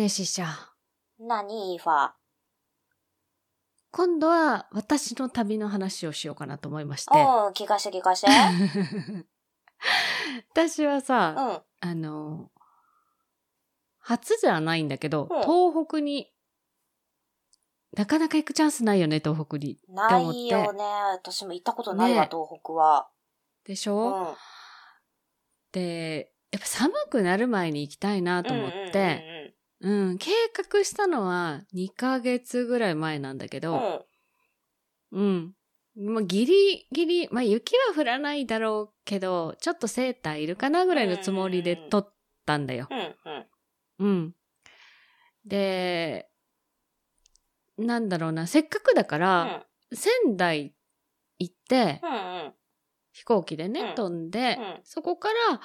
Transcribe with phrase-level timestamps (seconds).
[0.00, 0.46] ねえねえ、ししゃ。
[1.18, 2.12] 何イーファ
[3.90, 7.10] 今度は私の旅の話をしようかなと思いまして。
[7.12, 8.28] うん、聞かして聞かして。
[10.54, 11.62] 私はうさ、ん。
[11.80, 12.50] あの、
[13.98, 16.32] 初じゃないんだけど、うん東北に、
[17.94, 19.78] なかなか行くチャンスないよね、東北に。
[19.86, 20.82] ないよね。
[21.12, 23.10] 私も行ったことないわ、ね東北は。
[23.64, 24.36] でしうょ、ん。
[25.72, 29.29] で、やっぱ寒くなる前に行きたいなと思って、
[29.80, 34.06] うん計画したのは2ヶ月ぐらい前なんだけど、
[35.12, 35.54] うん。
[35.96, 42.14] もうギリギリ、まあ雪は降らないだろうけど、ちょっとセーターいるかなぐらいのつもりで撮っ
[42.46, 42.88] たんだよ。
[42.90, 42.98] うん。
[42.98, 43.46] うん
[43.98, 44.06] うん。
[44.06, 44.34] うん。
[45.44, 46.28] で、
[47.76, 50.74] なんだろうな、せっかくだから、仙台
[51.38, 52.16] 行って、うんう
[52.48, 52.52] ん。
[53.12, 55.60] 飛行機でね、うん飛んで、うんそこから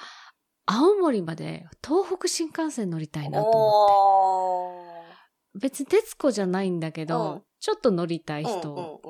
[0.66, 4.92] 青森まで東北新幹線乗りたいなと思っ
[5.54, 5.60] て。
[5.60, 7.42] 別に徹子じゃないんだけど、うん。
[7.60, 9.00] ちょっと乗りたい人。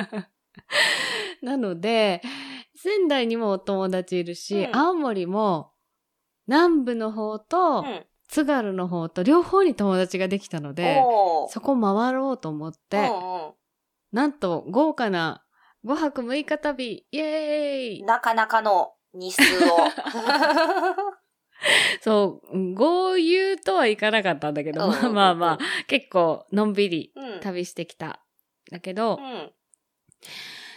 [1.42, 2.22] なので、
[2.76, 4.76] 仙台にもお友達いるし、うん。
[4.76, 5.72] 青森も
[6.46, 8.06] 南部の方とうん。
[8.28, 11.02] 津軽の方と両方に友達ができたので、
[11.48, 13.52] そこ回ろうと思って、うんうん。
[14.12, 15.44] なんと豪華な
[15.84, 18.02] 5泊6日旅、イエーイ。
[18.04, 19.78] なかなかの日数を。
[22.00, 27.40] そう、豪遊とはいかなかったんだけど、うんまあまあまあ、結構のんびりうん。
[27.40, 28.24] 旅してきた。
[28.70, 29.52] だけど、うん。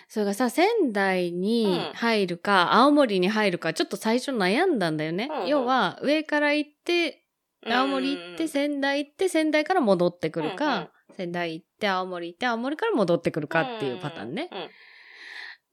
[0.08, 5.28] それがさ、仙台に入るか、青森に入るか、ちょっと最初悩んだんだよね。
[5.31, 7.25] うんうん要は、上から行って、
[7.66, 14.50] 青森行って、仙台行って、仙台から戻ってくるか、仙台行って、青森行って、青森から戻ってくるかっていうパターンね。
[14.52, 14.70] うん。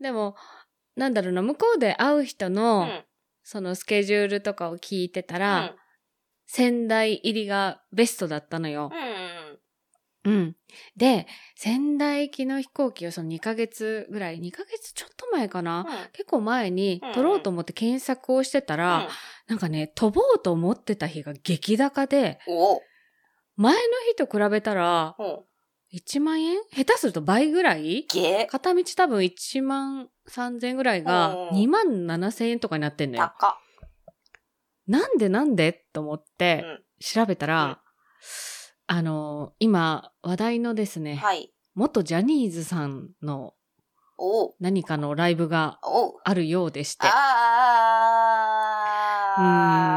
[0.00, 0.36] でも、
[0.96, 3.04] なんだろうな、向こうで会う人うの、ん。
[3.42, 5.76] そのスケジュールとかを聞いてたら、うん
[6.52, 8.90] 仙台入りがベストだったのよ。
[10.24, 10.32] うん。
[10.32, 10.56] うん。
[10.96, 19.08] で、仙台行きの飛行機をその2ヶ月ぐらい、2ヶ月ちょっと前かな、結構前にうん撮ろうと思って検索をしてたら、
[19.46, 22.82] なんかね、飛ぼうと思ってた日が激高で、お
[23.54, 25.44] 前の日と比べたら、お
[25.92, 26.58] 1万円？
[26.72, 28.06] 下手すると倍ぐらい？
[28.12, 33.32] げ片道多分1万3000円ぐらいがうん2万7000円とかになってんのよ。
[33.38, 33.58] 高。
[34.86, 35.84] なんでなんで？
[35.92, 36.84] と思ってうん。
[37.02, 37.80] 調べたら、
[38.86, 41.50] あの、今話題のですね、はい。
[41.74, 43.54] 元ジャニーズさんの
[44.18, 47.06] お何かのライブがおあるようでして。
[47.06, 47.10] あ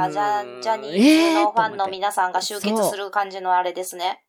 [0.08, 4.24] あ、ジャニーズのファンの皆さんが集結する感じのあれですね。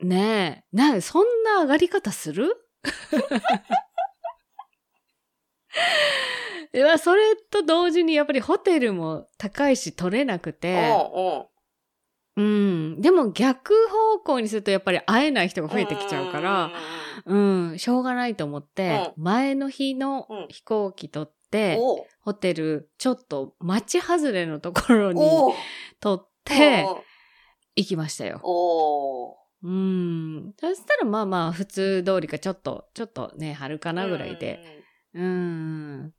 [0.00, 0.76] ねえ。
[0.76, 2.54] な、そんな上がり方する？
[6.98, 11.48] それと同時にやっぱりホテルも高いし取れなくて、お
[12.36, 12.42] うう。
[12.42, 13.00] ん。
[13.00, 16.70] でも逆方向にするとやっぱり会えない人が増えてきちゃうから、
[17.24, 20.48] うん、しょうがないと思って、前の日のうん。
[20.48, 21.78] 飛行機取って、
[22.20, 25.20] ホテルちょっと街外れのところに
[26.00, 26.86] 取って
[27.74, 28.40] 行きましたよ。
[29.64, 30.54] おううん。
[30.58, 34.84] そしたらまあまあ普通通りかちょっと、ちょっとね、春かなぐらいで。。
[35.14, 36.12] うん。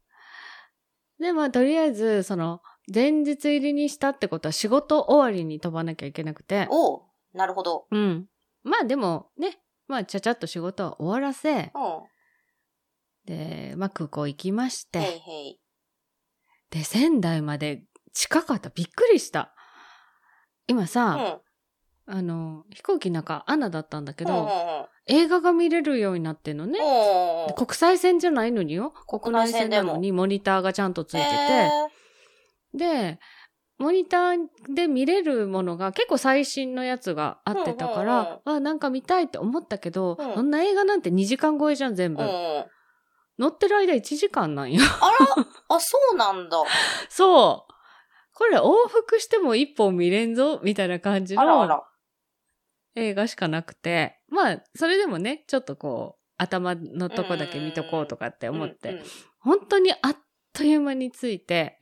[1.19, 2.61] で、まあとりあえず、その、
[2.93, 6.67] 前日入りにしたってことは仕事終わりに飛ばなきゃいけなくて。
[6.69, 7.01] おう
[7.33, 7.85] なるほど。
[7.91, 8.27] うん。
[8.63, 11.71] まあでもね、まあちゃちゃっと仕事は終わらせ、うん。
[13.25, 15.59] で、まあ空港行きまして、へいへい。
[16.71, 17.83] で、仙台まで
[18.13, 18.69] 近かった。
[18.69, 19.53] びっくりした。
[20.67, 21.41] 今うさ、ん。
[22.11, 24.49] あの、飛行機の中、アナだったんだけど、
[25.05, 26.79] 映画が見れるようになってんのね。
[27.55, 28.91] 国際線じゃないのによ。
[29.07, 31.35] 国国内内線なのにモニターがちゃんとついてて。
[31.35, 31.69] へ
[32.73, 33.19] で、
[33.77, 34.37] モニター
[34.73, 42.23] で見れるものが結構最新のやつがあってたかうんら、あ、なんか見たいって思ったけど、うんそんな映画なんて2時間超えじゃん、全部。
[43.37, 44.81] 乗ってる間1時間なんよ。
[44.83, 45.45] あら？
[45.69, 46.57] あ、そうなんだ。
[47.09, 47.73] そう。
[48.33, 51.83] これ往復しても一本見れんぞ、みたいな感じのあらあら。
[52.95, 59.03] 映画しかなくて、まあ、それでもね、ちょっとこう、頭のとこだけ見とこうとかって思って、うんうん
[59.41, 60.17] 本当にあっ
[60.51, 61.79] という間に着いて、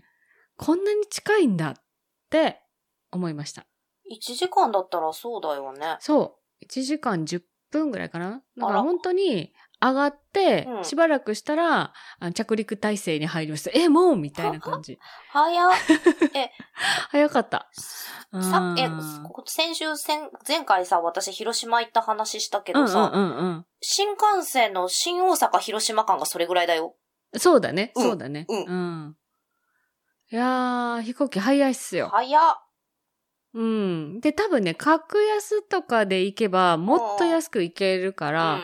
[0.58, 1.74] こんなに近いんだっ
[2.30, 2.62] て
[3.12, 3.66] 思いました。
[4.12, 5.98] 1時間だったらそうだよね。
[6.00, 6.66] そう。
[6.66, 13.72] 1時間10分ぐらいかなだから本当に上がってう、んしばらくしたら、あ着陸体制に入りました。
[13.74, 14.16] え、もう？
[14.16, 14.98] みたいな感じ。
[15.32, 15.72] 早っ。
[17.10, 17.70] 早かった。
[18.42, 23.66] さえうん、ここ先週、先前回さ、私広島行った話したけうんうんどさ、うんうん。
[23.82, 26.96] 新幹線の新大阪広島間がそれぐらいだよ。
[27.36, 27.92] そうだね。
[27.96, 28.46] うんそうだね。
[28.50, 29.18] うんうん。
[30.30, 32.10] いやー、飛行機早いっすよ。
[32.12, 32.64] 早っ。
[33.54, 34.14] うん。
[34.18, 34.20] ん。
[34.20, 38.60] で、多分ね、格安とかで行けば、もっと安く行けるから、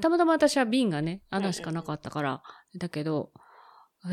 [0.00, 2.42] たまたま私は便がね、穴しかなかったから、
[2.76, 3.32] だけど、
[4.02, 4.10] あ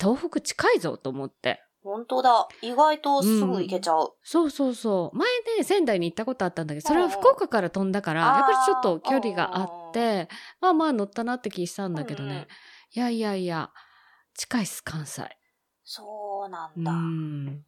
[0.00, 1.62] 東北近いぞと思って。
[1.82, 2.48] 本当だ。
[2.62, 4.14] 意外とすぐ行けちゃう。
[4.22, 5.16] そうそうそう。
[5.16, 5.28] 前
[5.58, 10.28] ね、仙台に行ったことあったんだけど、それは福岡から飛んだから、うんやっぱりちょっと距離があって、
[10.60, 12.30] まあまあ乗ったなって気したんだけどね。
[12.30, 12.46] うんうん
[12.94, 13.70] いやいやいや、
[14.34, 15.22] 近いっす、関西。
[15.82, 16.92] そうなんうだ。
[16.92, 17.64] ん。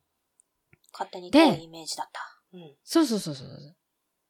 [0.93, 2.21] 勝手にで遠いイメージだった。
[2.53, 2.77] うん。
[2.85, 3.49] そうそうそうそう。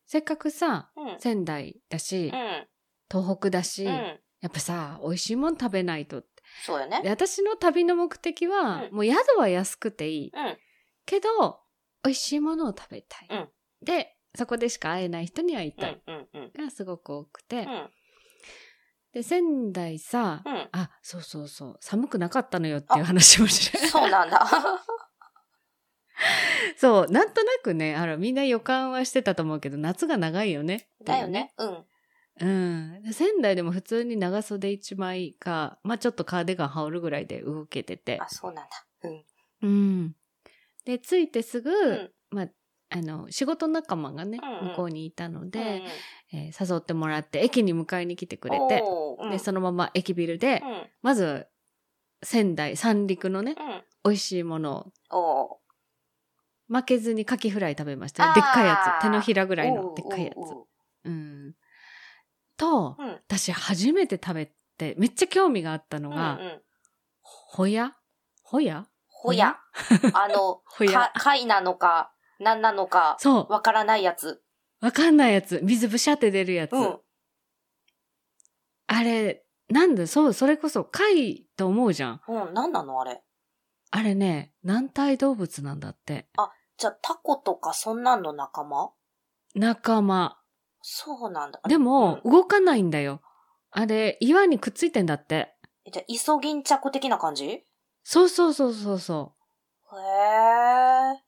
[0.07, 1.21] せっかくさ、うん。
[1.21, 2.69] 仙台だし、うん。
[3.15, 4.21] 東北だし、うん。
[4.41, 6.29] やっぱさ、美味しいもん食べないとって。
[6.65, 7.11] そうよねで。
[7.11, 10.33] 私の旅の目的は、うんもう宿は安くていい。
[10.35, 10.59] うん。
[11.07, 11.61] けど、
[12.03, 13.29] 美味しいものを食べたい。
[13.31, 13.49] うん
[13.83, 16.03] で、そこでしか会えない人に会いたい。
[16.07, 16.29] うん。
[16.35, 16.53] うん。
[16.65, 17.65] がすごく多くて。
[17.65, 17.91] うん。
[19.13, 20.69] で、仙台さ、うん。
[20.73, 24.45] あ、そうそうそう、寒くなかったのよっていう話もしれそうなんだ。
[26.77, 30.89] そう、なんとなくね、あの、みんな予感はしてたと思うけど、夏が長いよね。
[31.05, 31.29] だよ。
[31.29, 31.53] ね。
[31.59, 31.85] うん。
[32.41, 33.03] うん。
[33.03, 38.29] で仙台でも普通に長袖一枚か、まあちょっとカーディガン羽織るぐらいで動けててあ、。
[38.29, 38.87] そうなんだ。
[39.03, 39.25] うん。
[39.63, 40.17] うん。
[40.85, 42.49] で、着いてすぐ、んまあ、
[42.91, 45.83] あの、仕事仲間がね、うんうん向こうにいたので、
[46.33, 48.83] うんえー誘ってもらって、駅に迎えに来てくれて、
[49.21, 50.87] うんで、そのまま駅ビルで、うん。
[51.03, 51.47] まず、
[52.23, 53.83] 仙台、三陸のね、うん。
[54.05, 55.61] 美味しいものを、
[56.69, 58.35] 負けずにカキフライ食べましたね。
[58.35, 59.03] でっかいやつ。
[59.03, 60.35] 手のひらぐらいのでっかいやつ。
[61.05, 61.55] うん。
[62.57, 63.11] と、うん。
[63.27, 66.17] 私初めて食べて、めっちゃ興味があったのうん。
[66.17, 66.63] が、うん。
[67.21, 67.93] ほや
[68.43, 69.59] ほやほや。
[70.13, 73.53] あの、 ほやか、貝なのか、何なのか、そう。
[73.53, 74.43] わからないやつ。
[74.81, 75.61] わかんないやつ。
[75.63, 76.73] 水ブシャって出るやつ。
[76.73, 77.01] うん。
[78.87, 82.21] あれ、なんだ、そう、それこそ貝と思うじゃん。
[82.29, 82.55] うん。
[82.55, 83.01] 何なの？
[83.01, 83.23] あれ。
[83.91, 86.29] あれね、軟体動物なんだって。
[86.77, 88.93] じゃあ、タコとかそんなんの仲間？
[89.55, 90.39] 仲間。
[90.87, 91.61] そうなんだ。
[91.67, 93.23] でも、うん動かないんだよ。
[93.71, 95.55] あれ、岩にくっついてんだって。
[95.87, 97.47] えじゃあ、イソギンチャク的な感じ？
[97.47, 97.65] へ
[98.03, 99.35] そうそうそうそうそ
[99.95, 101.23] え。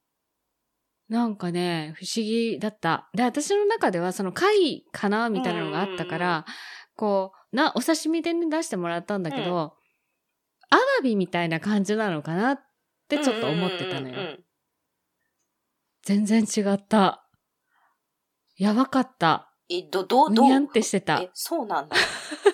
[1.08, 1.12] う。
[1.12, 3.08] なんかね、不思議だった。
[3.14, 6.44] で、私の中ではその貝かなみたいなのがあったかうんうんら、
[6.94, 9.78] こう、な、お刺身でね出してもらったんだけど、
[10.68, 12.60] アワビみたいな感じなのかなっ
[13.08, 14.08] てちょっと思ってたのよ。
[14.08, 14.42] うんうんうんうん
[16.02, 17.25] 全然違った。
[18.56, 19.52] やばかった。
[19.68, 20.46] え、ど、どう、どう？
[20.46, 21.30] うにゃんってしてたえ、。
[21.34, 21.96] そうなんだ。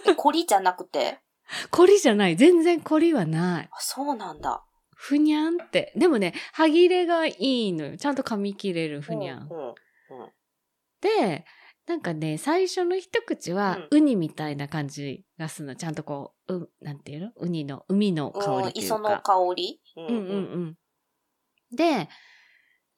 [0.09, 1.21] え、コリじゃなくて？
[1.71, 2.37] コリじゃない。
[2.37, 3.69] 全然コリはない。
[3.71, 4.65] あ、そうなんだ。
[4.95, 5.93] ふにゃんって。
[5.97, 7.97] でもね、歯切れがいいのよ。
[7.97, 9.49] ちゃんと噛み切れるふにゃん。
[9.51, 9.75] うんうんうん
[11.01, 11.45] で、
[11.89, 15.75] なんかね、最初の一口は、ウニみたいな感じがするの。
[15.75, 17.33] ちゃんとこう、う、なんていうの？
[17.39, 19.21] ウニの、海の香うんりという磯のか。
[19.23, 19.81] 香り？
[19.97, 20.79] うんうんうんうん。
[21.77, 22.09] で、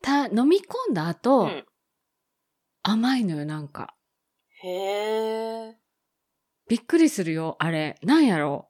[0.02, 1.66] た、飲み込んだ後、うん
[2.84, 3.94] 甘いのよ、なんか。
[4.62, 5.76] へえ。
[6.68, 7.98] びっくりするよ、あれ。
[8.02, 8.68] なんやろ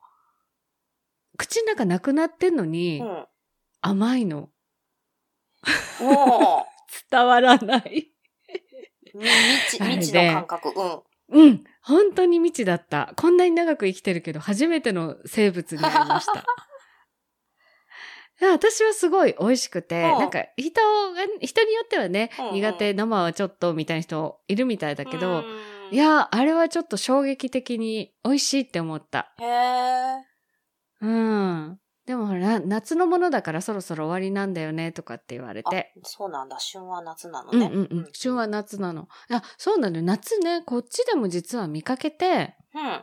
[1.35, 1.37] う。
[1.37, 3.27] 口の中なくなってんのに、うん。
[3.81, 4.51] 甘いの。
[6.01, 6.67] も
[7.11, 8.13] 伝わらない。
[9.13, 10.73] 未未知の感覚。
[11.29, 11.47] うん。
[11.47, 11.65] うん。
[11.83, 13.13] 本当に未知だった。
[13.17, 16.45] こんなに長く生きてるけど、初めての生物に会いました。
[18.41, 25.45] 私はすごい美味しくて、うんなんか人が、人によってはね、苦手、生はちょっとみたいな人いるみたいだけど、うん
[25.91, 29.33] い、や、あれはちょっと衝撃的に美味しいって思った。
[29.39, 30.17] へえ。
[31.03, 31.79] うん。
[32.07, 36.59] でも夏のものだからそろそろ終わりなんだよね、とかって言われあて。、そうなんだ。
[36.59, 37.67] 旬は夏なのね。
[37.67, 38.09] うんうんうん。
[38.13, 39.09] 旬は夏なの。
[39.31, 40.03] あ、そうなのよ。
[40.03, 43.03] 夏ね、こっちでも実は見かけて、うん。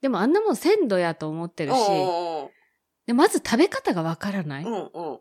[0.00, 2.57] でもあんなもん鮮度やと思ってるし、うん
[3.08, 5.12] でまず食べ方がわからない、うんうん。
[5.12, 5.18] うん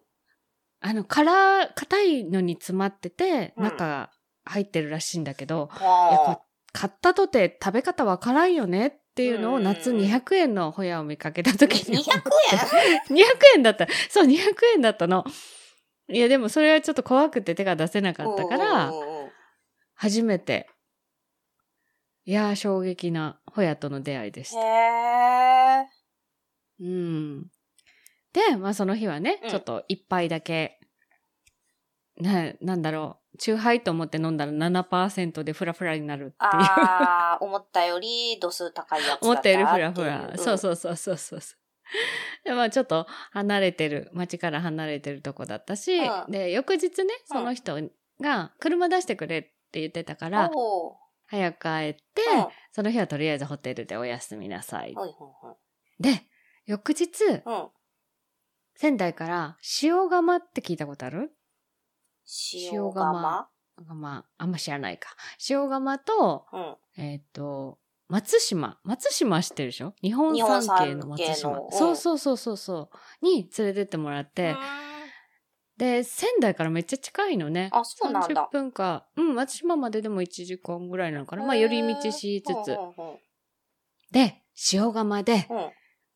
[0.79, 4.11] あの、辛、硬いのに詰まってて、うん中が
[4.45, 5.81] 入ってるらしいんだけど、うん。
[5.81, 6.39] いや
[6.71, 11.97] 買ったとて食べ方わからんよねっていうのうんを夏200円のホヤを見かけた時に。
[11.97, 12.21] 200
[13.09, 13.23] 200
[13.55, 13.87] 円だった。
[14.09, 14.37] そう、200
[14.75, 15.25] 円だったの。
[16.09, 18.91] いや、でもそれはちょっと怖くて手が出せなかったから、
[19.95, 20.69] 初めて。
[22.25, 24.59] いやー、衝撃なホヤとの出会いでした。
[24.59, 25.76] へえ。
[28.35, 28.51] うん。
[28.51, 30.79] で、まあその日はね、うんちょっと一杯だけ、
[32.17, 36.33] な、なんだろう、チューハイと思って飲んだら7%でフラフラになるっていう。
[36.39, 40.33] ああ、思ったより度数高いやつだ思ったよりフラフラ。
[40.37, 41.57] そううそうそうそうそうそう。
[42.43, 47.77] で、まあちょっと離れてる、街から離れてるとこだったし、うんで、翌日ね、その人
[48.21, 49.41] が車出してくれっ
[49.71, 50.95] て言ってたから、おー
[51.29, 54.93] 早く帰って、うんその日はとりあえずホテルでお休みなさい。
[54.93, 55.55] はいは
[55.99, 56.21] で、
[56.67, 57.76] 翌日、いはい。
[58.77, 58.79] うん。
[58.79, 61.31] 仙台から塩釜って聞いたことある？
[62.53, 63.49] 塩釜？
[63.85, 65.09] まあ、あんま知らないか。
[65.49, 67.03] 塩釜と、うん。
[67.03, 68.79] えっ、と、松島。
[68.83, 69.93] 松島知ってるでしょ？
[70.01, 72.89] 日本三景の松島そうそうそうそうそ
[73.21, 73.25] う。
[73.25, 74.57] に連れてってもらって、うん
[75.77, 77.69] で、仙台からめっちゃ近いのね。
[77.71, 79.05] あそうなんだ30分か。
[79.15, 81.45] うん、松島まででも1時間ぐらいなのかな。
[81.45, 82.71] まあ、寄り道しつつ。
[82.71, 83.17] うんうんうん
[84.09, 84.41] で、
[84.73, 85.69] 塩釜で、うん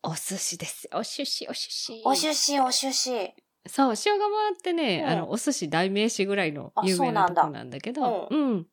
[0.03, 0.89] お寿司です。
[0.93, 2.01] お寿司、お寿司。
[2.05, 3.33] お寿司、お寿司。
[3.67, 8.67] そう、塩釜ってね、うんあの、お寿司代名詞ぐらいのあ有名なとこなんだけど、ううん。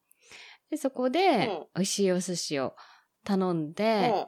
[0.70, 2.74] で、そこで、うん美味しいお寿司を
[3.24, 4.26] 頼んうで、ん。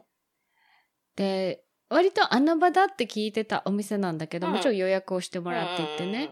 [1.16, 6.30] で、割と穴場だって聞いてたお店なんだけど、うんもちろん予約をしてもらっていてね。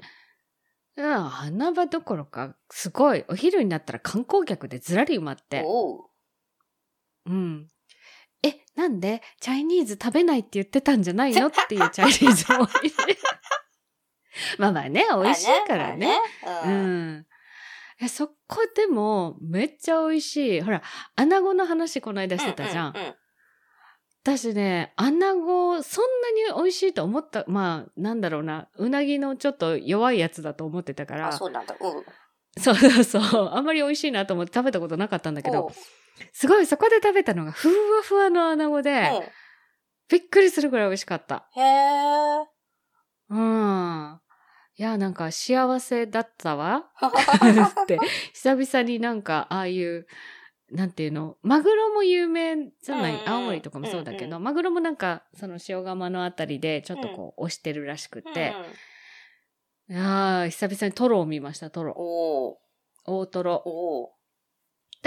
[0.96, 5.42] うん、穴場どころか、すごい、お昼になったら観光客でずらり埋まっうん。
[5.48, 5.64] て。
[7.26, 7.70] うん。
[8.42, 11.46] え、なんでチャイニーズ食べないって言ってたんじゃないの？
[11.48, 13.18] っていうチャイニーズもいて。
[14.58, 16.20] まあまあね、美味しいからね。
[16.42, 16.72] うまあね。
[16.72, 18.08] うん。
[18.08, 18.34] そこ
[18.76, 20.60] でも、めっちゃ美味しい。
[20.60, 20.82] ほら、
[21.16, 22.92] 穴子の話この間してたじゃん。
[22.96, 23.14] うううん
[24.24, 31.74] 私ね、穴子、そんなに美味しいと思った、まあ、なんだろうな、うなぎのちょっと弱いやつだと思ってたから、あ、そうなんだ。
[31.80, 32.04] うん。
[32.62, 35.70] そうそうそう、あんまり美味しいなと思って食べたことなかったんだけおどう、
[36.32, 39.28] すごいそこで食べたのがふわふわの穴子で、うん
[40.08, 41.48] びっくりするぐらい美味しかった。
[41.54, 42.46] へえ。
[43.28, 44.20] うん。
[44.76, 46.90] いや、なんか幸せだったわ。
[47.82, 47.98] って、
[48.32, 50.06] 久々になんか、ああいう、
[50.70, 58.54] なんていうの、マグロも有名じゃない、うんうん青森とかもそうだけど、うんマグロもなんか、その塩釜のあたりでちょっとこう、押してるらしくて、
[59.90, 61.92] いやー久々にトロを見ました、トロ。
[61.92, 62.58] お
[63.06, 63.62] お大トロ。
[63.64, 64.17] おお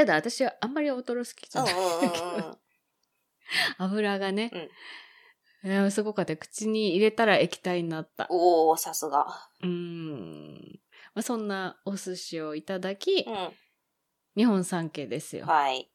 [0.01, 1.73] ただ私はあんまり大トロ好きじゃない。
[1.73, 2.57] うんうんうんうん。
[3.77, 4.51] 油がね、
[5.63, 6.35] いやすごかった。
[6.37, 8.25] 口に入れたら液体になった。
[8.29, 9.27] おおさすが。
[9.61, 10.79] うーん。
[11.13, 13.53] まあ、そんなお寿司をいただき、うん。
[14.35, 15.45] 日本三景ですよ。
[15.45, 15.91] はい。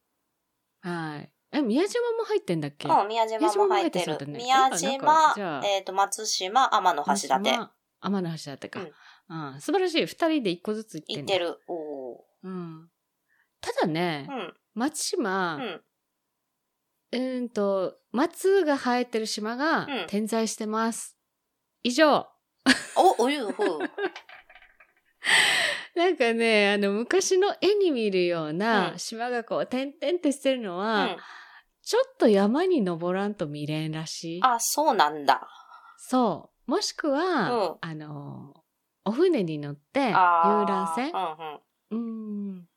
[0.81, 1.31] はい。
[1.51, 2.87] え、宮島も入ってんだっけ？
[2.87, 4.17] うん、宮島も入ってる。
[4.27, 7.27] 宮島ねえっと、松島、天橋立。
[7.27, 8.79] 島天橋立か。
[9.29, 9.61] うん。
[9.61, 10.05] 素晴らしい。
[10.05, 11.33] 二人で一個ずつ行ってんね。
[11.33, 11.59] 行ってる。
[11.67, 12.89] おおうん。
[13.67, 14.29] ただね。
[14.73, 15.83] 松島、う。
[17.11, 21.17] うんと、松が生えてる島がうん点在してます。
[21.83, 22.27] 以上。
[22.95, 23.89] お、おゆうふう。
[25.95, 31.17] なんかね、あの、昔の絵に見るよううなん島がこう、点々ってしてるのうは、ん。
[31.81, 34.41] ちょっと山に登らんと見れんらしい。
[34.43, 35.47] あ、そうなんだ。
[35.97, 36.71] そう。
[36.71, 38.53] もしくは、うんあの、
[39.03, 41.11] お船に乗って、遊覧船
[41.91, 41.97] うんう
[42.59, 42.69] ん。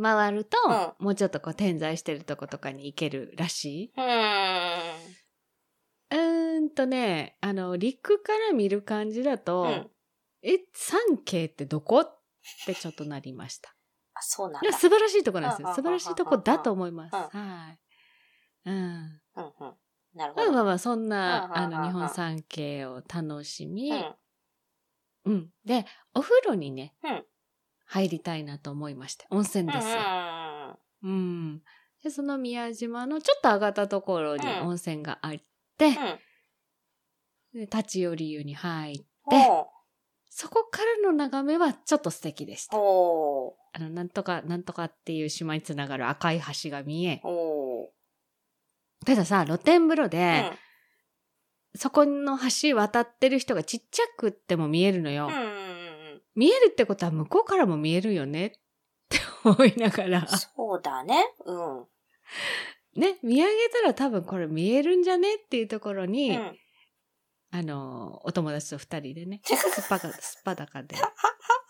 [0.00, 0.04] うん。
[0.04, 0.56] 回ると、
[0.98, 3.92] うもうちょっとこう点在してるとことかに行けるらしい。
[3.96, 5.20] うーん。
[6.10, 9.90] うーんとね、あの、陸から見る感じだと、うん
[10.42, 12.00] え、三景ってどこ？
[12.00, 12.18] っ
[12.66, 13.74] てちょっとなりました。
[14.14, 14.78] あ、そうなんいやだ。
[14.78, 15.68] 素晴らしいとこなんですよ。
[15.68, 17.14] うん素晴らしいとこだと思います。
[17.14, 17.78] うんはい。
[18.64, 18.74] うん。
[18.74, 19.74] うんうん。
[20.14, 20.46] なるほど。
[20.46, 24.14] まあまあまあ、そんうんな、うんあの、うん日本三景を楽しみ、うん。
[25.26, 25.50] うん。
[25.66, 27.24] で、お風呂にね、うん
[27.90, 29.26] 入りたいなと思いまして。
[29.30, 29.94] 温泉ですよ。
[31.02, 31.62] うんうん。
[32.04, 35.32] で、その宮島のちょっと上がったところにうん温泉があっ
[35.76, 35.94] て、うん。
[37.52, 39.66] で立ち寄り湯に入って、ほ
[40.28, 42.70] そこからの眺めはちょっと素敵でしう。
[42.70, 42.76] た。
[42.76, 47.20] ほあの、なんとか、なんとかっていう島につながる赤い橋が見え
[49.04, 50.08] たださ、露天風呂う。
[50.08, 50.52] で、
[51.74, 55.26] そこの橋渡ってる人がちっちゃくっても見えるのよ。
[55.26, 55.69] うん。
[56.34, 58.50] 見えるってことは向こうからも見えるよねっ
[59.08, 60.26] て思いながら。
[60.26, 61.24] そうだね。
[61.44, 61.86] うん。
[62.96, 66.56] ね、見上げたら多分これ見えるんじゃねっていうところうに、ん。
[67.52, 70.94] あの、お友達と二人でね、すっぱか、すっぱだかで、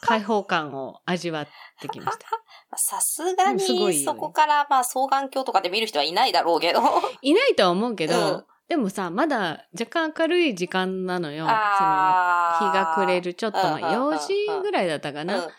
[0.03, 1.49] 開放感を味わっ
[1.81, 2.27] てきました。
[2.77, 6.81] さすがに、そこから、まあ、双眼鏡とかで見る人はいないだろうけど。
[7.23, 11.45] いないとは思うけど、うんでもさ、まだ若干明るい時間なのよ。
[11.45, 15.45] その、日が暮れるちょっと前、うんうんうんうん4時ぐらいだったかな。
[15.45, 15.51] うん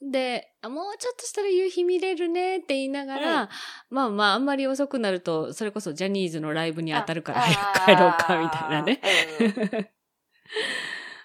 [0.00, 3.48] で、あもうちょっとしたら夕日見れるねって言いながら、
[3.90, 9.00] まあまあ、あんまり遅くなると、それこそジャニーズのライブに当たるからあ早く帰ろうか、みたいなね。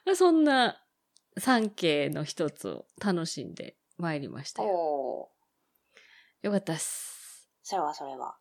[0.05, 0.83] うん そんな
[1.37, 5.29] 三景の一つを楽しんで参りましたよ。
[6.41, 7.47] よかったっす。
[7.61, 8.37] それはそれは。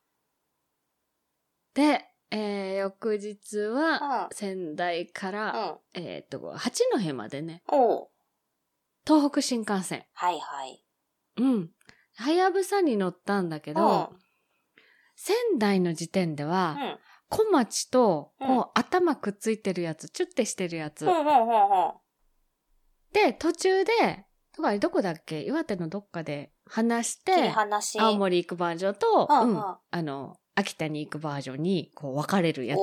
[1.75, 3.75] で、えー、翌日うん。
[3.75, 5.79] は仙台かうら、ん。
[5.95, 7.62] えっ、と、八戸までね、
[9.07, 10.05] 東北新幹線。
[10.15, 10.85] はいはい。
[11.39, 11.71] うん。
[12.17, 14.23] はやぶさに乗ったんだけど、うん
[15.15, 16.99] 仙台の時点でうは、ん。
[17.29, 21.07] 小町と、うん頭くっついてるやつ、チュッてしてるやつ。
[23.12, 23.93] で、途中で、
[24.81, 25.43] どこだっけ？
[25.43, 27.53] 岩手のどっかで話して。
[28.01, 32.80] 青森行くバージョンと、うんあの、秋田に行くバージョンに、こう分かれるやつ。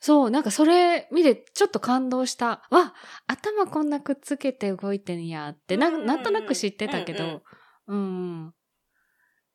[0.00, 2.66] そう、なんかそれ見てちょっと感動した。
[2.70, 2.94] わ、
[3.26, 7.42] 頭こんなくっつけて動いてんやって、ななんとなく知ってたけうんうんど、
[7.88, 8.54] うん。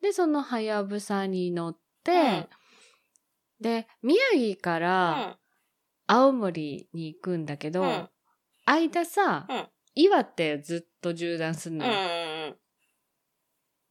[0.02, 2.46] で、そのはやぶさに乗って、うん
[3.60, 5.38] で、宮城かうらん。
[6.08, 8.08] 青森に行くんだけど、うん
[8.64, 12.00] 間さ、うん岩手ずっと縦断するのうんうよ。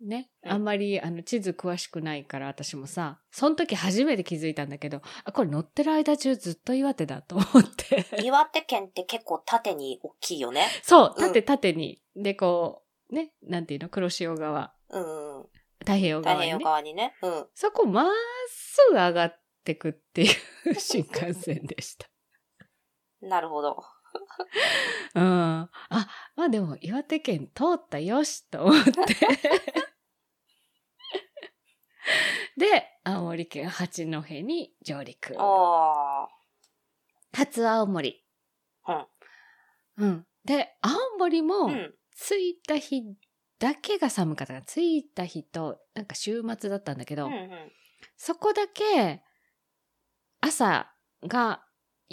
[0.03, 0.29] んね。
[0.43, 8.05] うんあんまりあの地図詳しくないから私もさ、その時初めて気づいたんだけど、あ、これ乗ってる間中ずっと岩手だと思って。
[8.17, 8.25] うん。
[8.25, 10.67] 岩手県って結構縦に大きいよね。
[10.83, 12.01] そう、うん縦縦に。
[12.15, 15.45] で、こう、ね、なんていうの、黒潮側、うん。
[15.79, 16.63] 太平洋太平洋側にね。
[16.63, 17.15] 側にね。
[17.21, 17.47] うん。
[17.55, 18.05] そこまっ
[18.49, 20.25] すぐ上がってくってい
[20.69, 22.07] う新幹線でした。
[23.21, 23.83] なるほど。
[25.15, 25.23] うん。
[25.23, 25.69] あ、
[26.35, 28.91] まあでも岩手県通ったよしと思って。
[32.57, 35.35] で、青森県八戸に上陸。
[37.33, 38.23] 初青森。
[38.87, 39.07] うん。
[39.97, 40.27] うん。
[40.45, 41.95] で、青森もうん。
[42.15, 43.03] 着いた日
[43.57, 47.71] だけが寒かった着いた日と、なんか週末だったんだけど、うんうん。
[48.17, 49.23] そこだけ
[50.41, 50.91] 朝
[51.23, 51.63] が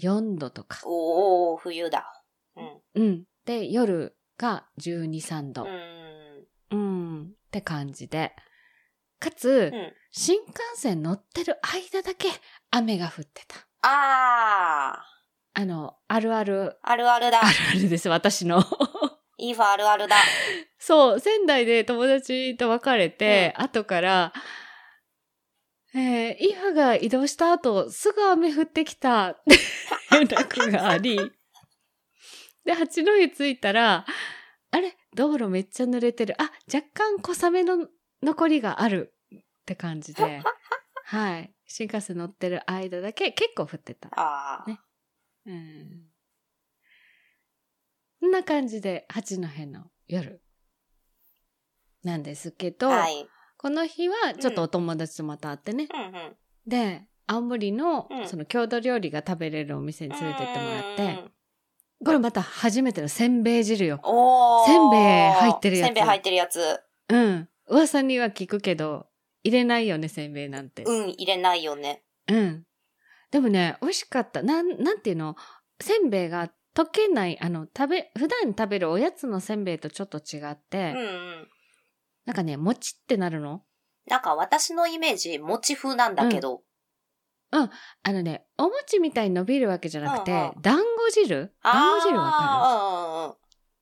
[0.00, 0.80] 4度とか。
[0.84, 2.24] おー、冬だ。
[2.56, 2.62] う
[3.00, 3.02] ん。
[3.02, 3.24] うん。
[3.44, 5.64] で、夜が12、3度。
[5.64, 6.48] うん。
[6.70, 7.24] うん。
[7.24, 8.34] って感じで。
[9.18, 9.92] かつ、うん。
[10.10, 12.28] 新幹線乗ってる間だけ
[12.70, 13.56] 雨が降ってた。
[13.82, 15.04] あ
[15.54, 16.72] あの、あるある、ー。
[16.82, 17.48] あるあるだあ。
[17.50, 18.64] るあるです、私の。
[19.38, 20.16] イーフあるあるだ。
[20.78, 24.32] そう、仙台で友達と別れて、後から、
[25.94, 29.56] えー、イフが移動した後、すぐ雨降ってきたって
[30.12, 31.18] 連絡があり、
[32.64, 34.04] で、八戸着いたら、
[34.70, 34.96] あれ？
[35.14, 36.34] 道路めっちゃ濡れてる。
[36.40, 37.88] あ、若干小雨の
[38.22, 39.14] 残りがある
[39.68, 40.40] って感じで、
[41.04, 41.52] はい。
[41.66, 44.08] 新幹線乗ってる間だけ結構降ってた。
[44.16, 44.70] あー。
[44.70, 44.80] ね
[45.46, 46.02] うん。
[48.20, 50.40] こんな感じで、八戸の夜。
[52.02, 53.28] なんですけど、はい。
[53.58, 55.88] この日はちょっとお友達とまた会ってね。
[55.92, 56.36] うんうん。
[56.66, 61.30] で、青森のうんその郷土料理が食べれるお店に連れてってもらって、うん
[62.04, 64.00] これまた初めてのせんべい汁よ。
[64.64, 65.00] せんべい
[65.32, 66.80] 入ってるやつせんべい入ってるやつ。
[67.08, 67.48] うん。
[67.66, 69.07] 噂には聞くけど、
[69.48, 70.82] 入れないよね、せんべいなんて。
[70.84, 72.04] うん、入れないよね。
[72.28, 72.64] うん。
[73.30, 74.42] でもね、美味しかった。
[74.42, 75.36] なん、なんていうの？
[75.80, 81.48] せんべいが溶けない、あの、食べ、普段食べるおやつのせんべいとちょっと違って、うんうん。
[82.26, 83.62] なんかね、もちってなるの？
[84.06, 86.62] なんか私のイメージ、餅風なんだけど。
[87.50, 87.70] あ
[88.06, 91.54] のね、お餅みたいに伸びるわけじゃなくて、うんうん団子汁？
[91.62, 93.34] 団子汁わかあ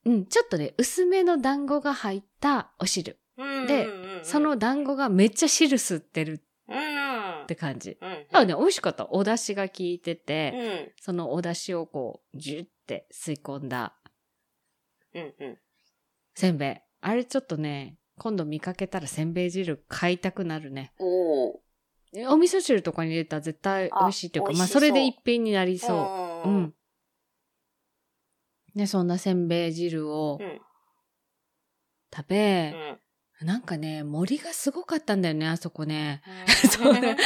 [0.05, 3.19] るうん、ちょっとね、薄めの団子が入ったお汁。
[3.67, 3.89] で
[4.23, 6.43] そ、の団子がめっちゃ汁吸ってる。
[7.45, 7.97] って感じ。
[8.01, 8.27] うんうん。
[8.33, 9.07] あね、美味しかった。
[9.11, 10.93] お出汁が効いてて、うん。
[11.01, 13.95] そのお出汁をこう、ジュって吸い込んだ
[15.15, 15.59] うんうん。
[16.35, 16.87] せんべい。
[17.01, 20.93] あれちょっとね、今度見かけたらせんべい汁買いたくなるね。
[20.99, 21.59] おー。
[22.29, 25.93] お味噌汁とかに入れたら絶対美味しいっていうか、まあそれで一品になりそ
[26.45, 26.49] う。
[26.49, 26.75] ううん。
[28.75, 30.61] で、そんなせんべい汁をうん。
[32.15, 32.99] 食うべ、ん。
[33.43, 36.23] なんかね、森がすごかったんだよね、あそこね。
[36.65, 37.17] うん そうね。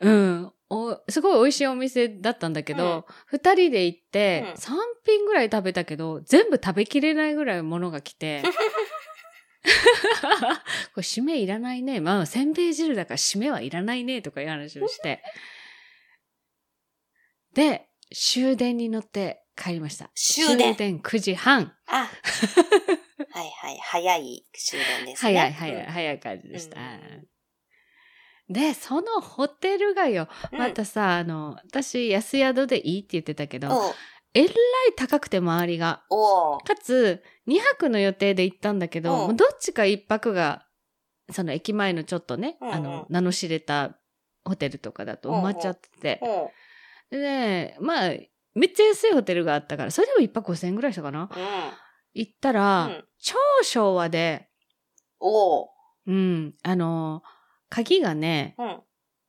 [0.00, 0.52] うん。
[0.72, 8.42] おすごい美味しいお店だったんだけど、二、人で行ってうん、三品ぐらい食べたけど、全部食べきれないぐらいものが来て、
[10.94, 12.00] これ締めいらないね。
[12.00, 15.24] まあ、せんべい汁だから締めはいらないね、とかいう話をして。
[17.54, 20.12] で、終電に乗って帰りました。
[20.14, 21.74] 終電9時半。
[21.86, 22.08] あ。
[23.40, 23.78] はいはい。
[23.80, 25.32] 早い終電ですね。
[25.32, 26.76] 早い早い早い感じでした。
[28.50, 30.58] で、そのホテルがよ、うん。
[30.58, 33.94] またさ、あの、私、安宿でいいって言ってたけど、
[34.34, 34.52] えらい
[34.96, 36.02] 高くて周りが。
[36.66, 40.66] かつ、2泊の予定で行ったんだけど、どっちか1泊が、
[41.30, 43.96] その駅前のちょっとね、うんうんあの、名の知れた
[44.44, 46.20] ホテルとかだと埋まっちゃってて。
[47.10, 48.10] でね、まあ、
[48.54, 51.22] めっちゃ安いホテルがあったから、それでも1泊5000円ぐらいしたかな。
[51.22, 51.28] うん。
[52.14, 54.48] 行ったら、うん超昭和で、
[55.20, 55.68] おう
[56.06, 57.22] うん、あの、
[57.68, 58.80] 鍵がね、うん。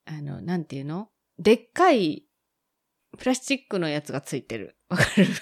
[0.05, 1.09] あの、なんていうの？
[1.37, 2.23] でっかい
[3.17, 4.77] プラスチックのやつがついてる。
[4.87, 5.27] わかる？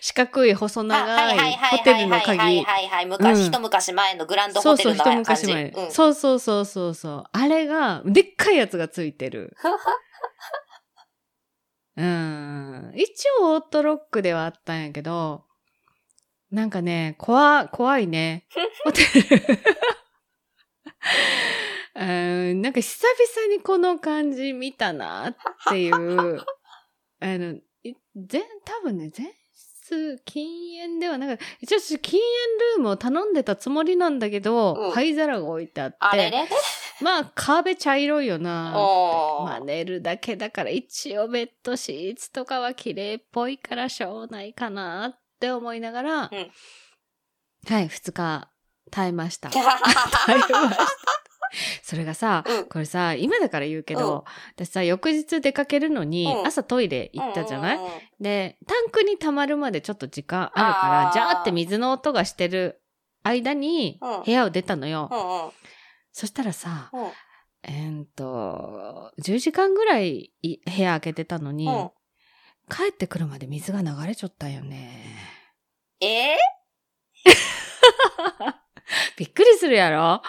[0.00, 2.62] 四角い細長いホテルのはいはい鍵。
[2.64, 3.06] はいはい。
[3.06, 5.42] 昔、うん一昔前のグランドそうそう、一ホテルの感じ。
[5.46, 5.70] 昔前。
[5.70, 7.24] うんそうそうそうそうそう。
[7.30, 9.56] あれが、でっかいやつがついてる。
[11.96, 12.92] うん。
[12.96, 13.08] 一
[13.40, 15.45] 応オートロックではあったんやけど、
[16.50, 18.46] なんかね、怖、怖いね。
[18.84, 19.58] ホテル。
[21.98, 25.36] うんなんか久々にこの感じ見たなっ
[25.70, 26.44] ていう、
[27.20, 34.90] あの、い全、多分ね、前室禁煙ではなく、一応私禁煙ルームを頼んでたつもりなんだけど、うん。
[34.90, 36.46] 灰皿が置いてあって、あれれ
[37.00, 38.72] まあ壁茶色いよな。
[38.72, 46.50] まあ寝るだけだから一応ベッドシーツとかは綺麗っぽいからしょうないかなって思いながら、うん。
[47.68, 48.50] はい、二日
[48.90, 49.50] 耐えました。
[49.50, 50.86] 耐えました。
[51.82, 52.64] それがさ、うん。
[52.66, 54.24] これさ、今だから言うけど、
[54.56, 56.46] 私さ、翌日出かけるのに、うん。
[56.46, 61.12] 朝トイレ行ったじゃない、うんうんうんで、タンクに溜まるまでちょっと時間あるから、あー。
[61.12, 62.82] ジャーって水の音がしてる
[63.22, 64.22] 間にうん。
[64.22, 65.08] 部屋を出たのよ。
[65.10, 65.52] うんうん。
[66.12, 67.10] そしたらさ、うん。
[67.62, 71.90] えーっと、10時間ぐらいい部屋開けてたのに、うん
[72.70, 75.04] 帰ってくるまで水が流れちゃったよね。
[76.00, 76.34] え？
[76.34, 76.36] ー
[79.16, 80.22] びっくりするやろ？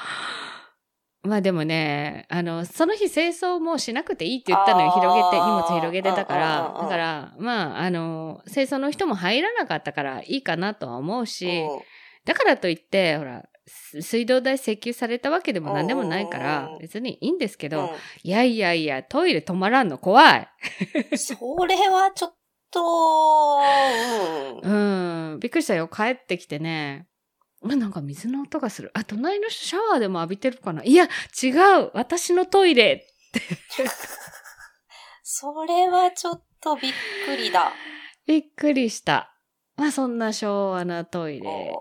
[1.23, 4.91] まあでもね、あの、その日清掃もしなくていいって言ったのよ。
[4.91, 6.80] 広げて、荷物広げてたから。
[6.82, 11.82] だから、まあ、あの、清掃の人も入らなかったからいいかなとは思うし、うん
[12.28, 17.89] だからといって、ほら、す水道代請求されたわけでも何でもないかうんら別にいいんですけど、う
[18.23, 20.41] いやいやいや、トイレ止まらんの怖い。
[20.41, 20.47] ん
[21.17, 21.36] そ
[21.67, 22.36] れはちょっ
[22.71, 23.60] と、
[24.63, 25.88] うんうん、びっくりしたよ。
[25.88, 27.08] 帰ってきてね。
[27.63, 28.91] あなんか水の音がする。
[28.93, 31.06] あ、隣の人シャワーでも浴びてるかないや、
[31.41, 31.49] 違
[31.82, 33.06] う私のトイレ
[35.23, 36.91] それはちょっとびっ
[37.25, 37.73] くりだ。
[38.25, 39.37] びっくりした。
[39.77, 41.73] まあそんな昭和なトイレ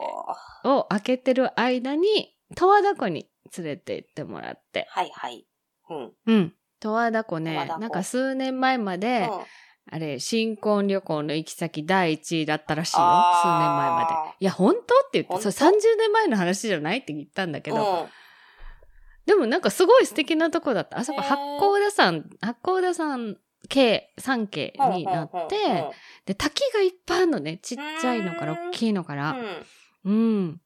[0.64, 4.86] を開けてる間に、十和田湖に連れて行ってもらって。
[4.90, 5.46] はいはい。
[5.90, 6.12] うん。
[6.26, 6.54] うん。
[6.80, 9.38] 十和田湖ねなんか数年前まで、うん
[9.88, 13.04] あれ、新婚旅行の行き先第一位だったらしいよ。
[13.04, 14.36] 数年前まで。
[14.40, 14.82] いや、本当っ
[15.12, 18.08] て言って、それ30年前の話じゃないって言ったんだけど、うん
[19.26, 21.00] でもなんかすごい素敵なとこだった。
[21.00, 23.36] あそこ八甲田山、八甲田山
[23.68, 25.56] 系、山系になって、
[26.24, 27.58] で、滝がいっぱいあるのね。
[27.58, 29.32] ちっちゃいのからうん大きいのから。
[29.32, 29.66] うん
[30.06, 30.60] うん。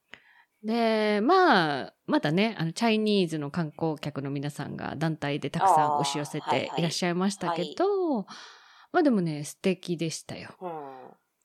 [0.63, 8.27] で、まあ、まだね、あの、チャイニーズの観光客の皆さんが団体でたくさん押し寄せていらっしゃいましたけど、
[8.93, 10.51] まあでもね、素敵でしたよ。
[10.61, 10.71] うん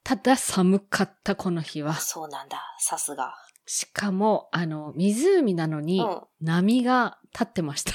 [0.07, 1.95] ただ寒かった、この日は。
[1.95, 2.61] そうなんだ。
[2.77, 3.33] さすが。
[3.65, 7.91] しかも、あの、湖なのにうん波が立ってました。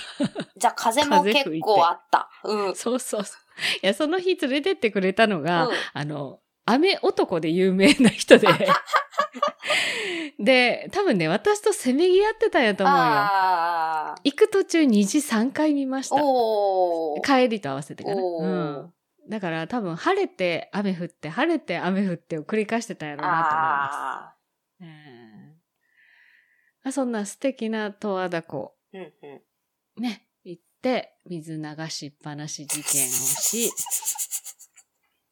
[0.55, 2.29] じゃあ風も結構あった。
[2.45, 2.77] うん。
[2.77, 3.41] そうそうそう。
[3.83, 8.47] いや、その日連れてってくれたのが、うんあの、雨男で有名な人で。
[10.39, 13.03] で、多分ね、私とせめぎ合ってたんやと思うよ。
[13.03, 16.17] 行く途中2時3回見ました。
[17.25, 18.23] 帰りと合わせてかな。
[18.23, 18.95] おーうん。
[19.31, 23.97] だから多分晴れて雨降って、晴れて雨降ってを繰り返してたんやろうなと思います。
[23.97, 24.35] あ
[24.81, 25.21] うん
[26.83, 30.03] あそんな素敵な十和田湖ーうんうん。
[30.03, 33.71] ね、行って、水流しっぱなし事件をし、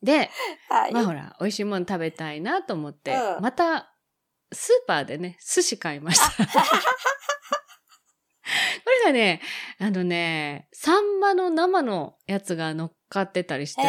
[0.02, 0.30] で、
[0.68, 0.92] はい。
[0.92, 3.94] まあほら、美味しいもの食べたいなと思って、うんまた、
[4.52, 6.46] スーパーでね、寿司買いました。
[6.46, 6.52] こ
[9.04, 9.42] れがね、
[9.78, 13.84] あのね、サンマの生のやつが乗っかってたりして、へ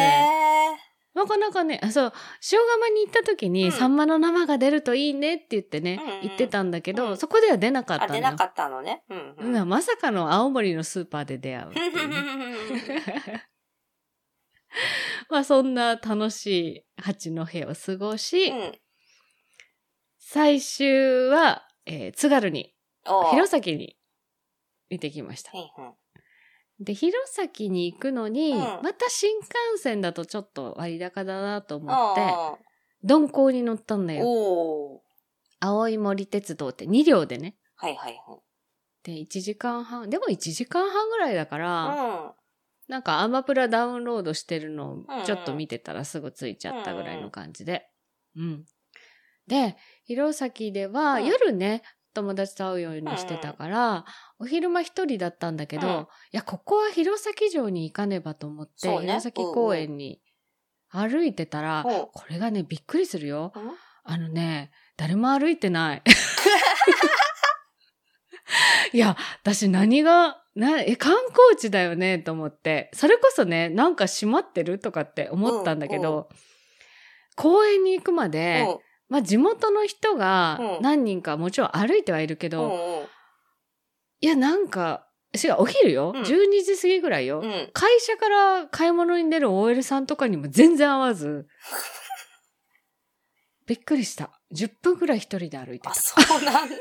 [1.20, 2.12] なかなかね、あ、そう、
[2.50, 8.20] 塩釜に行った時に、うんサンマの生が出るといいねって言ってね、うんうん言ってたんだけど、うんそこでは出なかったのよ。
[8.20, 9.02] 出なかったのね。
[9.08, 9.56] うんうん。
[9.56, 11.80] うんまさかの青森のスーパーで出会うね、
[15.28, 18.78] まあそんな楽しい八戸を過ごし、うん。
[20.18, 23.96] 最終は、えー津軽に、弘前に
[24.90, 25.52] 行ってきました。
[25.52, 25.99] はいはい
[26.80, 32.56] で、弘前に行くのに、うんまた新幹線だとちょっと割高だなと思って、あ
[33.02, 35.02] 鈍行に乗ったんだーよ。
[35.60, 37.56] 青い森鉄道って2両でね。
[37.76, 38.16] はいはい
[39.02, 42.34] で、1時間半、でも1時間半ぐらいだから、は
[42.88, 47.88] なんかアマプラダウンロードしてるのをうんちょっと見てたらすぐ着いちゃったぐらいの感じで。
[48.36, 48.64] うん。
[49.46, 54.04] で、弘前ではうん夜ね、友達と会うようにしてたから、
[54.38, 55.94] お昼間一人だったんだけど、うん。
[56.02, 58.98] いや、ここは弘前城に行かねばと思って、ね。
[59.00, 60.20] 弘前公園に
[60.88, 62.02] 歩いてたら、うんう。
[62.02, 63.52] んこれがね、びっくりするよ。
[63.54, 63.70] うん？
[64.02, 66.02] あのね、誰も歩いてない。
[68.92, 76.28] いや、私何が、な、え、観光地だよねと思って、それこそね、なんか閉まってるとかって思ったんだけど、
[77.36, 83.06] 公園に行くまで、うんまあ地元の人がうん何人かもちろん歩いてはいるけど、うんうん
[84.22, 87.70] いや、なんか、違う、お昼よ、うん12時過ぎぐらいよ、うん。
[87.72, 91.46] 会社から買い物に出る OL さんとかにも全然合わず、
[93.66, 94.30] びっくりした。
[94.54, 96.00] 10分ぐらい一人で歩いてあ、た。
[96.02, 96.76] そうなんだ。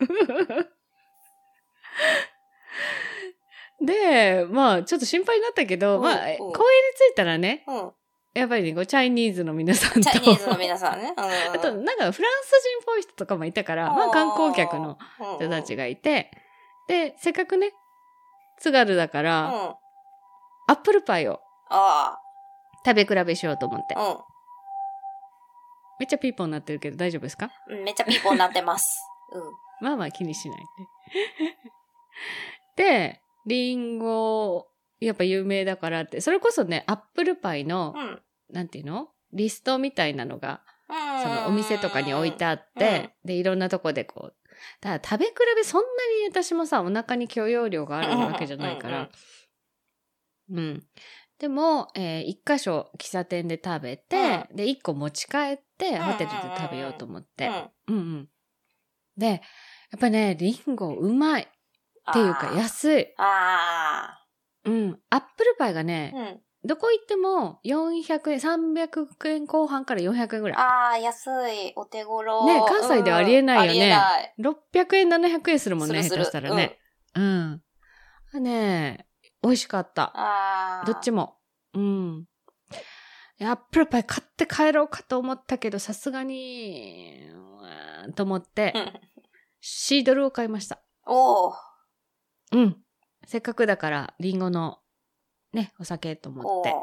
[3.80, 6.52] で、まあ、ちょっと心配になったけど、うんまあ、うん公園に
[7.10, 7.92] 着いたらね、うん。
[8.40, 11.12] やっぱりね、こう、チャイニーズの皆さんと、チャイニーズの皆さんね。
[11.16, 11.24] うん。
[11.54, 14.98] あと、なんか、フランス人っぽい人とかもいたから、まあ、観光客の
[15.38, 15.84] 人たちが。
[15.84, 16.30] がいて、
[16.88, 17.72] で、せっかくね、
[18.58, 19.74] 津軽だかうん。
[20.68, 22.18] アップルパイをあ。
[22.84, 23.94] 食べ比べしようと思って。
[23.94, 23.98] う
[25.98, 27.46] めっちゃピーポーになってるけど大丈夫ですか？
[27.68, 27.72] ん。
[27.72, 29.02] うんめっちゃピーポーになってます。
[29.32, 29.42] うん。
[29.80, 30.60] まあまあ気にしない
[32.76, 32.82] で。
[32.84, 34.68] で、リンゴ、
[35.00, 38.22] やっぱ有名だからって、それこそね、アップルパイの、うん。
[38.52, 39.08] なんていうの？
[39.32, 44.34] リストみたいなのが、うんそのお店とかに置いてあって、で、いろんなとこでこう、
[44.80, 45.86] ただ食べ比べそんな
[46.22, 49.10] に私もさ、お腹に許容量があるわけじゃないから、
[50.50, 50.82] うん。
[51.38, 57.50] でも、えー一箇所喫茶店で食べて、で、一個持ち帰って、んホテルで食べようと思って。
[57.86, 57.94] うん。
[57.94, 58.28] うんうん。
[59.16, 59.36] で、や
[59.96, 63.14] っぱね、リンゴうまいっていうか安い。
[63.18, 64.18] あ
[64.64, 65.00] うん。
[65.10, 65.84] アップルパイがあ。
[65.84, 66.40] ね、うん。
[66.62, 70.58] どこ行っても400円、300円後半から400円ぐらい。
[70.58, 71.72] ああ、安い。
[71.76, 72.46] お手頃。
[72.46, 74.34] ね関西ではありえないよねうんありえない。
[74.38, 76.78] 600円、700円するもんね、するする下手したらね。
[77.14, 77.62] うん。
[78.32, 79.06] あね
[79.42, 80.12] 美味しかった。
[80.14, 80.84] ああ。
[80.86, 81.38] どっちも。
[81.74, 82.26] うん。
[83.40, 88.92] アップルパイ買って帰ろうかと思ったけど、さすがに、うーんと思ってう、ん。
[89.60, 90.82] シードルを買いました。
[91.06, 91.54] おお。
[92.52, 92.76] うん。
[93.26, 94.79] せっかくだから、リンゴの、
[95.52, 96.74] ね、お酒と思って。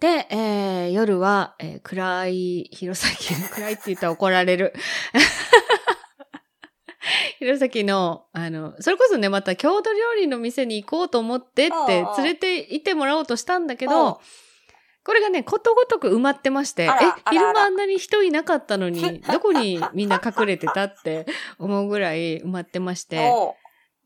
[0.00, 3.14] で、えー、夜は、えー暗い、弘前、
[3.50, 4.72] 暗いって言ったら怒られる。
[7.38, 14.20] 弘前の、あの、それこそね、また郷土料理の店に行こうと思ってって連れて行ってもらおうとしたんだけど、
[15.02, 16.88] これがね、ことごとく埋まってまして、え、
[17.30, 21.26] 昼間あんなに人いなかったのに、 どこにみんな隠れてたって
[21.58, 23.32] 思うぐらい埋まってまして。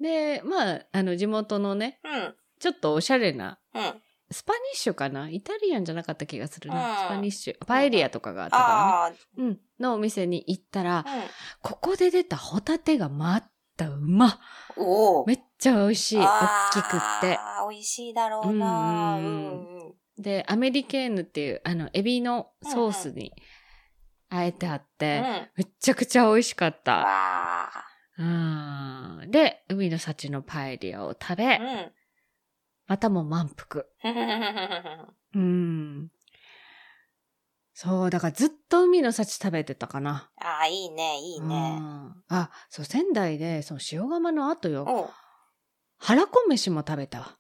[0.00, 2.34] で、まあ、あの、地元のね、うん。
[2.58, 3.94] ちょっとおしゃれな、うん。
[4.30, 5.28] スパニッシュかな？
[5.28, 6.90] イタリアンじゃなかった気がするな。
[6.90, 7.64] うんスパニッシュ。
[7.66, 9.50] パエリアとかがあったからね。
[9.50, 9.60] うん。
[9.78, 11.04] のお店に行ったら、う
[11.62, 13.42] ここで出たホタテがま
[13.76, 14.26] たうま。
[14.26, 14.30] ん。
[14.78, 15.26] おお。
[15.26, 16.18] めっちゃ美味しい。
[16.18, 17.36] 大きくって。
[17.36, 19.16] ああ、美味しいだろうな。
[19.18, 20.22] ううんんうん。
[20.22, 23.32] で、アメリケーヌっていう、あの、エビのソースに
[24.30, 25.64] あえてあって、うん。
[25.64, 27.04] めっちゃくちゃ美味しかった。
[27.06, 27.70] あ
[28.18, 28.26] うん。
[29.74, 31.36] で、海の幸のパエリアを食あ。
[31.36, 31.92] べ、うん。
[32.86, 33.84] またも満腹。
[35.34, 36.10] うん。
[37.72, 40.30] そう、だからずっと海の幸食べてたかな。
[40.36, 41.46] ああ、いいね、いいね。
[41.80, 44.84] うんあ、そう、仙台で、その塩釜の後よ。
[44.88, 45.10] おう。
[45.98, 47.38] 腹こ飯も食べたわ。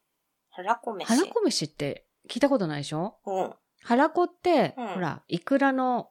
[0.50, 1.04] 腹こ飯。
[1.06, 3.18] 腹こ飯って聞いたことないでしょ？
[3.26, 3.54] うん。
[3.82, 6.10] 腹こって、うんほら、イクラの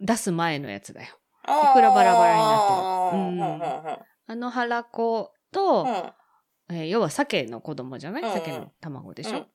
[0.00, 1.08] 出す前のやつだよ。
[1.42, 3.98] いくらバラバラになってるうんうん。
[4.26, 6.76] あの腹こと、うん。
[6.76, 9.46] えー要は鮭の子供じゃない、うんうん鮭の卵でしょ、うん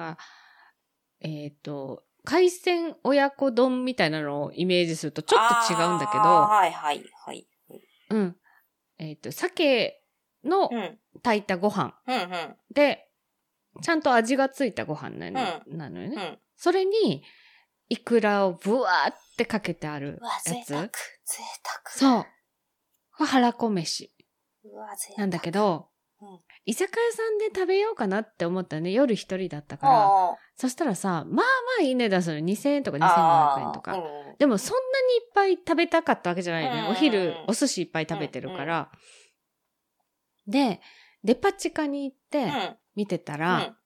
[0.00, 0.16] あ
[1.20, 7.46] えっ、と、海鮮親子丼みたいなのをイメージするとちょっと違うんだけど、はいはいはい。
[8.10, 8.36] うん。
[8.98, 10.02] えっ、と、鮭
[10.44, 10.98] のうん。
[11.22, 12.56] 炊いたご飯うんうん。
[12.74, 13.08] で、
[13.82, 16.16] ちゃんと味がついたご飯なの,、うなのよね。
[16.16, 16.38] うん。
[16.56, 17.22] それに、
[17.88, 20.50] イクラをブワーってかけてあるうわ、やつ。
[20.50, 20.82] 贅沢。
[20.88, 20.90] 贅
[21.86, 22.10] そう。
[22.10, 22.24] 沢。
[22.24, 22.28] こ
[23.20, 24.13] れ腹こ飯。
[25.16, 25.88] なんだけど、
[26.20, 28.90] うん居酒屋さんで食べようかなって思ったね。
[28.92, 30.36] 夜一人だったから。
[30.56, 31.42] そしたらさ、まあま
[31.80, 32.38] あいい値段する。
[32.40, 33.92] 2000円とかあ2500円とか。
[33.92, 36.80] あうんでもそんなにいっぱい食べたかったわけじゃないよね。
[36.80, 38.90] うんお昼、お寿司いっぱい食べてるから。
[40.46, 40.80] で、
[41.22, 42.76] デパ地下に行ってうん。
[42.96, 43.76] 見てたうら、ん。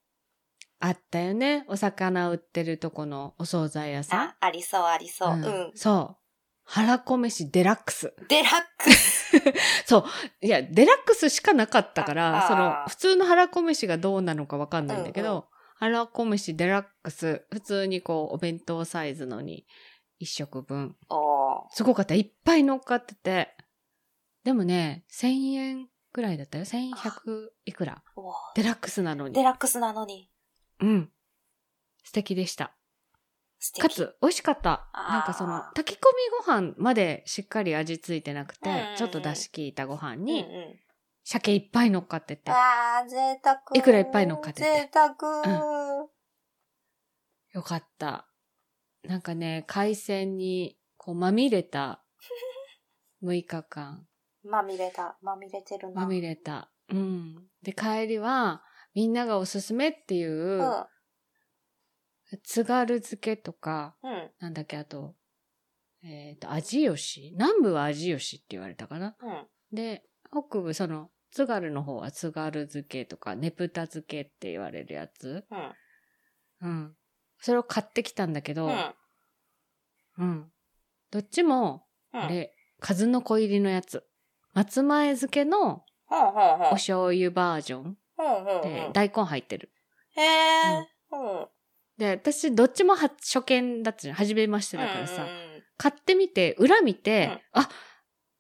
[0.80, 1.64] あったよね。
[1.66, 5.34] お魚売ってるとこのお惣菜屋さんあ。、ありそうありそう。
[5.34, 5.72] うんうん。
[5.74, 6.22] そう。
[6.64, 8.14] 腹こ飯デラックス。
[8.28, 9.17] デラックス。
[9.86, 10.04] そう。
[10.40, 15.44] いや、デラックスしかなかったかあら、あその、普通の腹こ飯がどうなのかわかんないんだけど、うんうん
[15.78, 19.64] 腹こ飯デラックス、普通にこう、お弁当サイズのに、
[20.18, 20.96] 一食分。
[21.70, 22.16] すごかった。
[22.16, 23.56] いっぱい乗っかってて。
[24.42, 26.64] でもね、1000円ぐらいだったよ。
[26.64, 28.02] 1100いくら。
[28.56, 29.44] デラックスなのにデ。
[29.44, 30.28] ラックスなのに。
[30.80, 31.12] うん。
[32.02, 32.72] 素敵でした。
[33.80, 34.88] かつ、美味しかった。
[34.94, 36.06] なんかその、炊き込
[36.46, 40.80] みご飯までしっかり味ついてなくて、うんうんうんちょっと出し効いたご飯うんに、うん。
[41.24, 42.50] 鮭いっぱい乗っかってて。
[42.50, 43.60] あー、贅沢。
[43.74, 46.08] いくらいっぱい乗っかってて贅沢。
[47.52, 48.28] よかった。
[49.02, 52.02] なんかね、海鮮にこうまみれた
[53.22, 54.06] 6日間。
[54.44, 55.18] まみれた。
[55.20, 56.02] まみれてるな。
[56.02, 56.70] まみれた。
[56.90, 57.48] うん。
[57.62, 58.62] で、帰りは、
[58.94, 60.86] みんながおすすめっていうう、ん。
[62.42, 64.30] 津軽漬けとか、うん。
[64.40, 65.14] なんだっけ、あと、
[66.02, 67.30] えっ、と、味吉？
[67.32, 69.16] 南部は味吉って言われたかな？
[69.20, 69.46] うん。
[69.72, 75.44] で、北部、その、津軽の方は津軽漬けとか、ねぷた漬けって言われるやつ？
[76.62, 76.68] うん。
[76.68, 76.96] うん。
[77.40, 78.94] それを買ってきたんだけど、うん。
[80.18, 80.52] うん。
[81.10, 82.20] どっちも、うん。
[82.20, 84.04] あれ、数の子入りのやつ。
[84.54, 87.96] 松前漬けのお醤油バージョン。
[88.62, 89.70] で大根入ってる。
[90.16, 90.88] へえ。
[91.12, 91.48] うん。
[91.98, 94.14] で、私、どっちもは初見だったじゃん。
[94.14, 95.24] 初めましてだからさ。
[95.24, 97.68] うんうん買ってみて、裏見て、うんあ、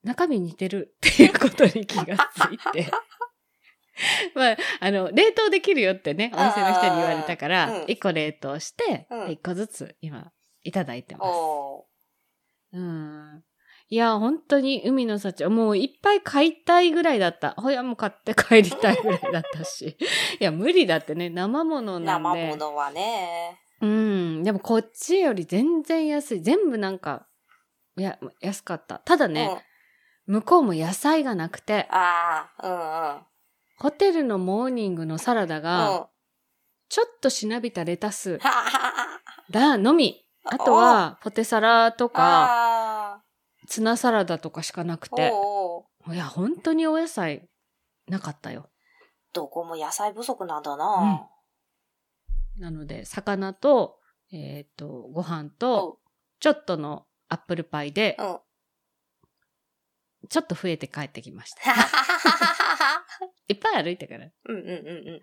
[0.02, 2.90] 中身似てるっていうことに気がついて。
[4.34, 10.32] まあ、あの、冷凍できるよってね、お店の人に言われたかうんら、一個冷凍してうん、一個ずつ今、
[10.64, 11.28] いただいてます。
[11.28, 11.86] お
[12.72, 13.44] うん。
[13.90, 17.52] いや、本当に海の幸、もういっぱい買いたいぐらいだった。
[17.52, 19.96] ほやも買って帰りたいぐらいだったし。
[20.38, 22.50] いや、無理だってね、生物ーなんで。
[22.50, 23.58] 生物はね。
[23.80, 24.42] うん。
[24.44, 26.40] でもこっちより全然安い。
[26.42, 27.26] 全部なんか、
[27.96, 28.98] いや、安かった。
[28.98, 29.32] ただうん。
[29.32, 29.64] ね、
[30.26, 33.26] 向こうも野菜がなくて、ああ、うんうん。
[33.78, 35.62] ホテルのモーニングのサラダうん。
[35.62, 36.08] が、は
[36.90, 39.20] ちょっとしなびたレタスはは
[39.50, 40.26] だのみ。
[40.44, 43.22] あとは、ポテサラとか、あ
[43.68, 45.16] ツナサラダとかしかなくあ。
[45.16, 45.30] て。
[45.32, 47.48] おうおういや、本当にお野菜、
[48.08, 48.70] なかったよ。
[49.32, 51.28] どこも野菜不足なんだな。
[52.58, 53.98] なので、魚と、
[54.32, 56.00] えっ、と、ご飯と、
[56.40, 58.26] ちょっとのアップルパイでう、ん。
[58.26, 58.40] うん。
[60.28, 61.62] ちょっと増えて帰ってきました。
[63.48, 64.26] いっぱい歩いたから。
[64.44, 65.20] うんうんうんうん。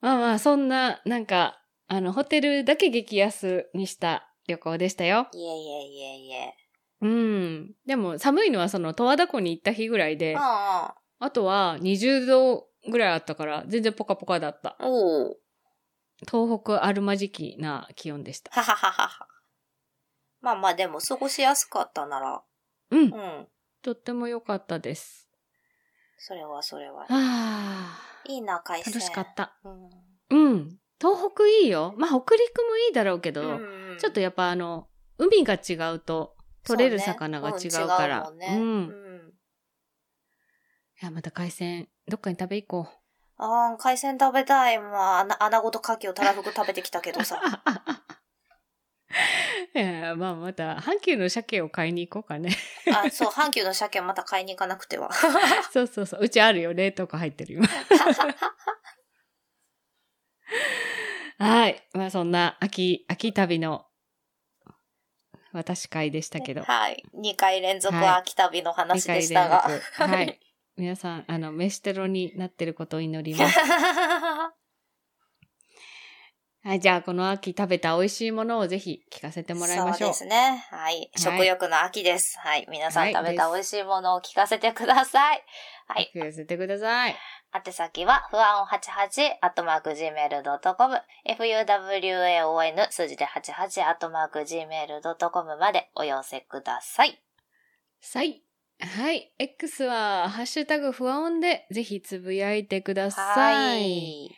[0.00, 5.28] まあまあ、そんな、なんか、あの、ホテルだけ激安にした旅行でしたよ。
[5.32, 6.59] いえいえいえいえ。
[7.00, 7.74] うん。
[7.86, 10.44] でも、寒いのはその、十和田湖に行った日ぐらいで、うんうん。
[10.44, 14.76] あとは20度ぐらいあったから、全然ポカポカだった。
[16.30, 18.50] 東北あるまじきな気温でした。
[18.52, 19.26] ははははは。
[20.40, 22.42] まあまあでも過ごしやすかったなら。
[22.90, 23.04] うんう。
[23.06, 23.48] ん。
[23.82, 25.28] とっても良かったです。
[26.18, 27.02] それはそれは。
[27.02, 28.10] ああ。
[28.26, 28.92] いいな、海鮮。
[28.92, 29.56] 楽しかった。
[29.64, 30.48] うん。
[30.50, 30.78] うん。
[31.00, 31.94] 東北いいよ。
[31.96, 36.34] まあ、北陸もいいだろうけど、うんちょっとやっぱあの、海が違うと、
[36.64, 38.26] 取れる魚が違うから。
[38.26, 38.58] そうねうんね。
[38.58, 38.84] うん。
[38.84, 38.92] いう
[39.28, 39.32] ん。
[41.02, 42.90] や、また海鮮、どっかに食べ行こ
[43.36, 44.78] ああ、海鮮食べたい。
[44.78, 47.24] まあ、穴穴子と牡蠣をたらふく食べてきたけどう。
[47.24, 47.40] さ。
[49.74, 52.56] いや、まあ、また、阪急の鮭を買いに行こうかね。
[52.92, 55.10] あ、そう、阪急の鮭また買いに行かなくては。
[55.72, 56.20] そうそうそう。
[56.22, 56.74] うちあるよ。
[56.74, 57.66] 冷凍庫入ってる今。
[61.38, 61.88] はい。
[61.94, 63.86] まあ、そんな秋、秋旅の、
[65.52, 66.62] 私会でしたけど。
[66.62, 67.04] はい。
[67.14, 69.56] 2回連続はい秋旅の話でしたが。
[69.56, 70.40] 二回連続はい。
[70.76, 73.58] 皆さん、あの、飯テロになってることを祈ります。
[76.62, 80.14] はい、じゃあ、この秋食べた美味しいものをぜひ聞かせてもらいましょう。
[80.14, 80.66] そうですね。
[80.70, 81.10] はい。
[81.16, 82.38] 食欲の秋です。
[82.38, 82.66] はい。
[82.70, 85.44] 皆さんはい食べた美味しいものを聞かせてください。
[85.88, 86.10] はい。
[86.14, 87.16] 聞かせてください。
[87.52, 91.00] 宛先は、ふわおん88、アットマーク gmail.com、
[91.36, 97.20] fuwaon 数字で88、アットマーク gmail.com までお寄せください。
[98.00, 98.42] さい。
[98.78, 99.32] はい。
[99.38, 103.54] X は、ハッシュタグ不安でぜひつぶやいてください。
[103.54, 104.30] はい。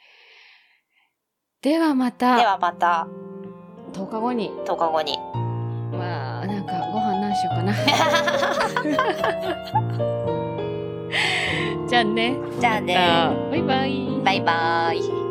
[1.61, 3.07] ではまた、ではまた、
[3.93, 5.19] 10日後に、10日後に。
[5.93, 7.63] まあ、なんかご飯何しようか
[10.33, 10.39] な。
[11.93, 12.39] じゃあね。
[12.59, 12.95] じゃあね
[13.51, 14.21] バイバイ。
[14.25, 15.22] バイバーイ。